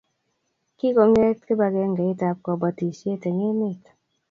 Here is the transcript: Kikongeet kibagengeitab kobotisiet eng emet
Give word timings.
Kikongeet 0.77 1.39
kibagengeitab 1.47 2.37
kobotisiet 2.45 3.23
eng 3.29 3.39
emet 3.49 3.81